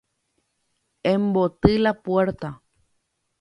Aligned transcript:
Emboty 1.03 1.77
la 1.77 1.93
puerta. 2.01 2.63